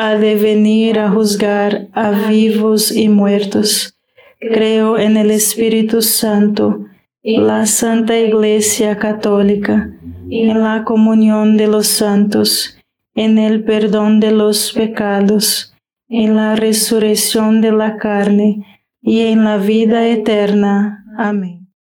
ha 0.00 0.14
de 0.14 0.36
venir 0.36 1.00
a 1.00 1.10
juzgar 1.10 1.88
a 1.92 2.10
vivos 2.28 2.92
y 2.92 3.08
muertos. 3.08 3.98
Creo 4.38 4.96
en 4.96 5.16
el 5.16 5.32
Espíritu 5.32 6.02
Santo, 6.02 6.86
la 7.24 7.66
Santa 7.66 8.16
Iglesia 8.16 8.96
Católica, 8.96 9.90
en 10.30 10.62
la 10.62 10.84
comunión 10.84 11.56
de 11.56 11.66
los 11.66 11.88
santos, 11.88 12.78
en 13.16 13.38
el 13.38 13.64
perdón 13.64 14.20
de 14.20 14.30
los 14.30 14.72
pecados, 14.72 15.74
en 16.08 16.36
la 16.36 16.54
resurrección 16.54 17.60
de 17.60 17.72
la 17.72 17.96
carne 17.96 18.84
y 19.02 19.22
en 19.22 19.42
la 19.42 19.56
vida 19.56 20.06
eterna. 20.06 21.04
Amén. 21.18 21.72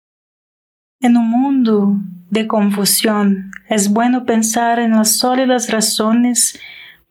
En 1.00 1.18
un 1.18 1.28
mundo 1.28 1.98
de 2.30 2.46
confusión, 2.46 3.50
es 3.68 3.92
bueno 3.92 4.24
pensar 4.24 4.78
en 4.78 4.92
las 4.92 5.16
sólidas 5.16 5.68
razones 5.68 6.58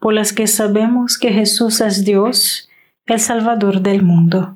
por 0.05 0.13
las 0.13 0.33
que 0.33 0.45
sabemos 0.45 1.17
que 1.17 1.33
Jesús 1.33 1.81
es 1.81 2.05
Dios, 2.05 2.69
el 3.07 3.19
Salvador 3.19 3.81
del 3.81 4.03
mundo. 4.03 4.55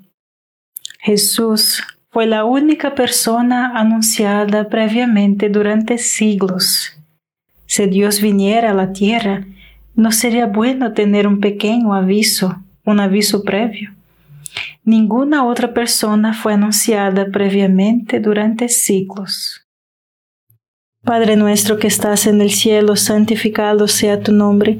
Jesús 1.00 1.82
fue 2.12 2.28
la 2.28 2.46
única 2.46 2.94
persona 2.94 3.72
anunciada 3.76 4.70
previamente 4.70 5.50
durante 5.50 5.98
siglos. 5.98 6.96
Si 7.66 7.88
Dios 7.88 8.22
viniera 8.22 8.70
a 8.70 8.74
la 8.76 8.94
tierra, 8.94 9.48
¿no 9.96 10.12
sería 10.12 10.46
bueno 10.46 10.94
tener 10.94 11.26
un 11.26 11.40
pequeño 11.40 11.96
aviso, 11.96 12.62
un 12.86 13.00
aviso 13.00 13.44
previo? 13.44 13.96
Ninguna 14.84 15.48
otra 15.48 15.74
persona 15.74 16.36
fue 16.36 16.54
anunciada 16.54 17.26
previamente 17.32 18.20
durante 18.20 18.70
siglos. 18.70 19.66
Padre 21.04 21.38
nuestro 21.38 21.80
que 21.80 21.88
estás 21.88 22.28
en 22.28 22.40
el 22.40 22.52
cielo, 22.52 22.96
santificado 22.96 23.88
sea 23.88 24.20
tu 24.20 24.32
nombre, 24.32 24.80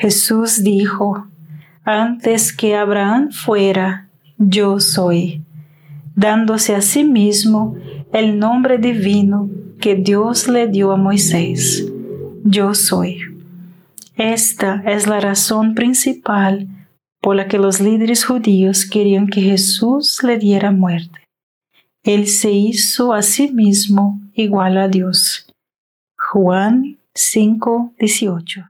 Jesús 0.00 0.62
dijo, 0.62 1.28
antes 1.84 2.54
que 2.54 2.74
Abraham 2.74 3.32
fuera, 3.32 4.08
yo 4.38 4.80
soy, 4.80 5.42
dándose 6.16 6.74
a 6.74 6.80
sí 6.80 7.04
mismo 7.04 7.76
el 8.10 8.38
nombre 8.38 8.78
divino 8.78 9.50
que 9.78 9.96
Dios 9.96 10.48
le 10.48 10.68
dio 10.68 10.92
a 10.92 10.96
Moisés. 10.96 11.86
Yo 12.44 12.74
soy. 12.74 13.18
Esta 14.16 14.82
es 14.86 15.06
la 15.06 15.20
razón 15.20 15.74
principal 15.74 16.66
por 17.20 17.36
la 17.36 17.46
que 17.46 17.58
los 17.58 17.78
líderes 17.78 18.24
judíos 18.24 18.86
querían 18.86 19.26
que 19.28 19.42
Jesús 19.42 20.22
le 20.22 20.38
diera 20.38 20.70
muerte. 20.70 21.20
Él 22.04 22.26
se 22.26 22.52
hizo 22.52 23.12
a 23.12 23.20
sí 23.20 23.52
mismo 23.52 24.18
igual 24.32 24.78
a 24.78 24.88
Dios. 24.88 25.46
Juan 26.16 26.96
5, 27.14 27.92
18. 27.98 28.69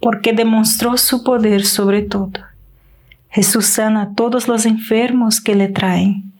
porque 0.00 0.32
demostró 0.32 0.96
su 0.96 1.22
poder 1.22 1.64
sobre 1.64 2.02
todo. 2.02 2.40
Jesús 3.28 3.66
sana 3.66 4.02
a 4.02 4.14
todos 4.14 4.48
los 4.48 4.66
enfermos 4.66 5.40
que 5.40 5.54
le 5.54 5.68
traen. 5.68 6.32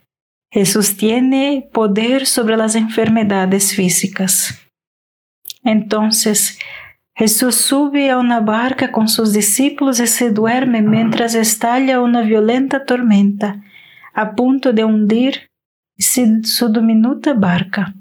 Jesús 0.52 0.96
tiene 0.96 1.68
poder 1.72 2.26
sobre 2.26 2.56
las 2.56 2.74
enfermedades 2.74 3.74
físicas. 3.74 4.58
Entonces, 5.62 6.58
Jesús 7.14 7.54
sube 7.56 8.10
a 8.10 8.18
una 8.18 8.40
barca 8.40 8.90
con 8.90 9.08
sus 9.08 9.32
discípulos 9.32 10.00
y 10.00 10.06
se 10.06 10.30
duerme 10.30 10.82
mientras 10.82 11.34
estalla 11.34 12.00
una 12.00 12.22
violenta 12.22 12.84
tormenta 12.84 13.62
a 14.14 14.34
punto 14.34 14.72
de 14.72 14.84
hundir 14.84 15.50
su 15.98 16.72
diminuta 16.72 17.34
barca. 17.34 17.94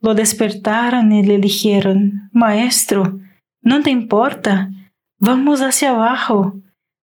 Lo 0.00 0.14
despertaron 0.14 1.10
y 1.10 1.24
le 1.24 1.38
dijeron, 1.38 2.28
Maestro, 2.32 3.18
¿no 3.64 3.82
te 3.82 3.90
importa? 3.90 4.70
Vamos 5.18 5.60
hacia 5.60 5.90
abajo. 5.90 6.54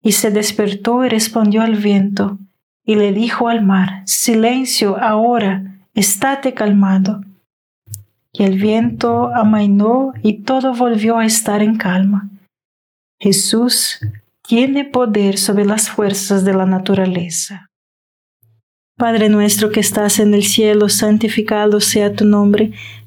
Y 0.01 0.13
se 0.13 0.31
despertó 0.31 1.03
y 1.03 1.09
respondió 1.09 1.63
al 1.63 1.75
viento, 1.75 2.37
y 2.85 2.95
le 2.95 3.11
dijo 3.11 3.49
al 3.49 3.65
mar, 3.65 4.03
Silencio 4.05 4.97
ahora, 5.01 5.79
estate 5.95 6.53
calmado. 6.53 7.21
Y 8.31 8.43
el 8.43 8.59
viento 8.59 9.33
amainó 9.33 10.13
y 10.21 10.43
todo 10.43 10.75
volvió 10.75 11.17
a 11.17 11.25
estar 11.25 11.61
en 11.63 11.77
calma. 11.77 12.29
Jesús 13.19 13.99
tiene 14.47 14.85
poder 14.85 15.37
sobre 15.37 15.65
las 15.65 15.89
fuerzas 15.89 16.43
de 16.43 16.53
la 16.53 16.65
naturaleza. 16.65 17.69
Padre 18.97 19.27
nuestro 19.27 19.71
que 19.71 19.81
estás 19.81 20.19
en 20.19 20.33
el 20.33 20.43
cielo, 20.43 20.87
santificado 20.87 21.81
sea 21.81 22.13
tu 22.13 22.25
nombre. 22.25 22.71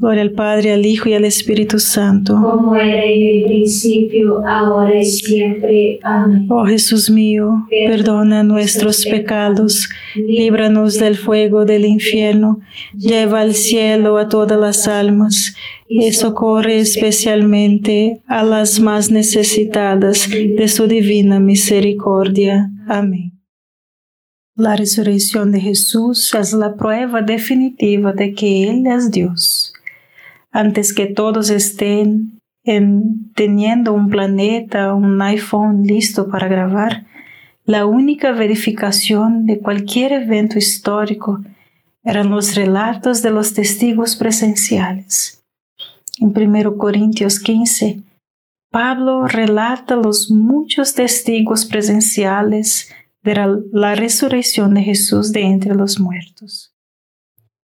Gloria 0.00 0.22
al 0.22 0.30
Padre, 0.30 0.72
al 0.72 0.86
Hijo 0.86 1.08
y 1.08 1.14
al 1.14 1.24
Espíritu 1.24 1.80
Santo. 1.80 2.34
Como 2.40 2.76
era 2.76 3.04
en 3.04 3.40
el 3.40 3.44
principio, 3.46 4.46
ahora 4.46 5.00
y 5.00 5.04
siempre. 5.04 5.98
Amén. 6.04 6.46
Oh 6.48 6.64
Jesús 6.64 7.10
mío, 7.10 7.66
perdona 7.68 8.44
nuestros 8.44 9.04
pecados, 9.04 9.88
líbranos 10.14 11.00
del 11.00 11.16
fuego 11.16 11.64
del 11.64 11.84
infierno, 11.84 12.60
lleva 12.96 13.40
al 13.40 13.54
cielo 13.54 14.18
a 14.18 14.28
todas 14.28 14.60
las 14.60 14.86
almas 14.86 15.56
y 15.88 16.12
socorre 16.12 16.78
especialmente 16.78 18.20
a 18.28 18.44
las 18.44 18.78
más 18.78 19.10
necesitadas 19.10 20.28
de 20.30 20.68
su 20.68 20.86
divina 20.86 21.40
misericordia. 21.40 22.70
Amén. 22.86 23.32
La 24.54 24.76
resurrección 24.76 25.50
de 25.50 25.60
Jesús 25.60 26.34
es 26.34 26.52
la 26.52 26.74
prueba 26.74 27.22
definitiva 27.22 28.12
de 28.12 28.32
que 28.32 28.68
Él 28.68 28.86
es 28.86 29.10
Dios. 29.10 29.72
Antes 30.58 30.92
que 30.92 31.06
todos 31.06 31.50
estén 31.50 32.40
en, 32.64 33.32
teniendo 33.34 33.92
un 33.92 34.10
planeta, 34.10 34.92
un 34.92 35.22
iPhone 35.22 35.84
listo 35.84 36.28
para 36.28 36.48
grabar, 36.48 37.06
la 37.64 37.86
única 37.86 38.32
verificación 38.32 39.46
de 39.46 39.60
cualquier 39.60 40.10
evento 40.14 40.58
histórico 40.58 41.44
eran 42.02 42.30
los 42.30 42.56
relatos 42.56 43.22
de 43.22 43.30
los 43.30 43.54
testigos 43.54 44.16
presenciales. 44.16 45.44
En 46.18 46.36
1 46.36 46.76
Corintios 46.76 47.38
15, 47.38 48.02
Pablo 48.72 49.28
relata 49.28 49.94
los 49.94 50.28
muchos 50.28 50.92
testigos 50.92 51.66
presenciales 51.66 52.92
de 53.22 53.60
la 53.70 53.94
resurrección 53.94 54.74
de 54.74 54.82
Jesús 54.82 55.30
de 55.30 55.42
entre 55.42 55.76
los 55.76 56.00
muertos. 56.00 56.74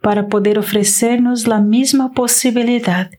para 0.00 0.28
poder 0.28 0.58
ofrecernos 0.58 1.46
la 1.46 1.60
misma 1.60 2.12
posibilidad 2.12 3.10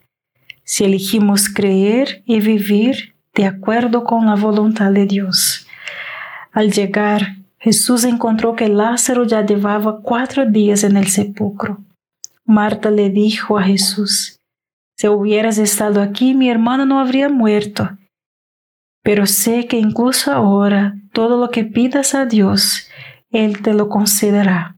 si 0.63 0.85
elegimos 0.85 1.49
creer 1.49 2.23
y 2.25 2.39
vivir 2.39 3.15
de 3.33 3.45
acuerdo 3.45 4.03
con 4.03 4.25
la 4.25 4.35
voluntad 4.35 4.91
de 4.91 5.05
Dios. 5.05 5.67
Al 6.51 6.71
llegar 6.71 7.37
Jesús 7.59 8.03
encontró 8.03 8.55
que 8.55 8.67
Lázaro 8.67 9.23
ya 9.25 9.45
llevaba 9.45 10.01
cuatro 10.01 10.45
días 10.45 10.83
en 10.83 10.97
el 10.97 11.07
sepulcro. 11.07 11.77
Marta 12.43 12.89
le 12.89 13.09
dijo 13.09 13.57
a 13.57 13.63
Jesús, 13.63 14.39
si 14.97 15.07
hubieras 15.07 15.57
estado 15.57 16.01
aquí, 16.01 16.33
mi 16.33 16.49
hermano 16.49 16.85
no 16.85 16.99
habría 16.99 17.29
muerto. 17.29 17.89
Pero 19.03 19.25
sé 19.25 19.67
que 19.67 19.77
incluso 19.77 20.31
ahora 20.31 20.95
todo 21.13 21.39
lo 21.39 21.49
que 21.49 21.63
pidas 21.63 22.13
a 22.13 22.25
Dios, 22.25 22.87
Él 23.31 23.61
te 23.61 23.73
lo 23.73 23.89
concederá. 23.89 24.77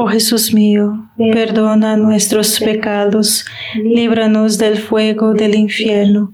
Oh 0.00 0.06
Jesús 0.06 0.54
mío, 0.54 1.10
perdona 1.16 1.96
nuestros 1.96 2.60
pecados, 2.60 3.44
líbranos 3.74 4.56
del 4.56 4.78
fuego 4.78 5.34
del 5.34 5.56
infierno, 5.56 6.32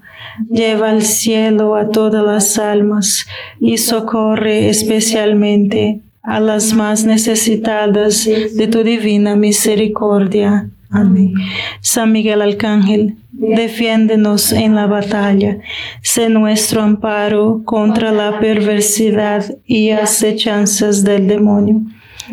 lleva 0.51 0.91
al 0.91 1.01
cielo 1.01 1.75
a 1.75 1.89
todas 1.89 2.23
las 2.23 2.59
almas 2.59 3.27
y 3.59 3.79
socorre 3.79 4.69
especialmente 4.69 6.03
a 6.23 6.41
las 6.41 6.75
más 6.75 7.07
necesitadas 7.07 8.27
de 8.27 8.67
tu 8.67 8.83
divina 8.85 9.35
misericordia. 9.35 10.69
Amén. 10.91 11.33
San 11.81 12.13
Miguel 12.13 12.43
Arcángel, 12.43 13.17
defiéndenos 13.37 14.53
en 14.53 14.75
la 14.75 14.87
batalla, 14.87 15.59
sé 16.03 16.29
nuestro 16.29 16.83
amparo 16.83 17.63
contra 17.65 18.13
la 18.13 18.39
perversidad 18.39 19.45
y 19.67 19.91
acechanzas 19.91 21.05
del 21.05 21.27
demonio. 21.27 21.83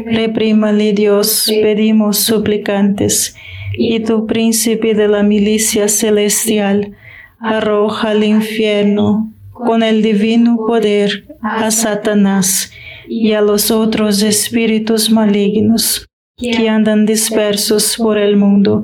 Reprímale 0.06 0.94
Dios, 0.94 1.52
pedimos 1.62 2.20
suplicantes, 2.20 3.36
y 3.74 4.00
tu 4.02 4.26
príncipe 4.26 4.94
de 4.94 5.08
la 5.08 5.24
milicia 5.24 5.88
celestial, 5.88 6.96
arroja 7.40 8.12
al 8.12 8.24
infierno 8.24 9.32
con 9.52 9.84
el 9.84 10.02
divino 10.02 10.58
poder 10.68 11.26
a 11.42 11.72
Satanás 11.72 12.72
y 13.08 13.34
a 13.34 13.42
los 13.42 13.72
otros 13.72 14.22
espíritus 14.22 15.10
malignos 15.10 16.08
que 16.38 16.70
andan 16.70 17.06
dispersos 17.06 17.96
por 17.98 18.18
el 18.18 18.36
mundo 18.36 18.84